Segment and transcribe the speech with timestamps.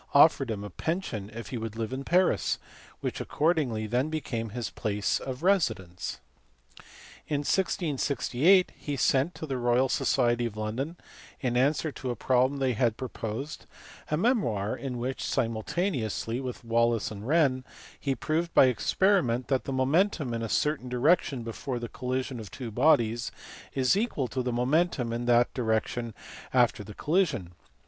[0.15, 2.57] offered him a pension if he would live in Paris,
[3.01, 6.19] which accordingly then became his place of residence.
[7.27, 10.97] In 1668 he sent to the Royal Society of London,
[11.39, 13.67] in answer to a problem they had proposed,
[14.09, 17.63] a memoir in which (simultane ously with Wallis and Wren)
[17.99, 22.49] he proved by experiment that the momentum in a certain direction before the collision of
[22.49, 23.31] two bodies
[23.75, 26.15] is equal to the momentum in that direction
[26.51, 27.53] after the collision.